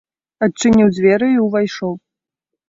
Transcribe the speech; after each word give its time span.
Адчыніў 0.45 0.87
дзверы 0.95 1.29
і 1.35 1.37
ўвайшоў. 1.45 1.93